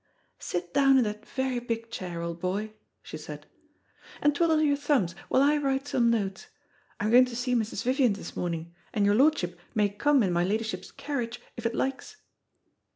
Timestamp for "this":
8.13-8.35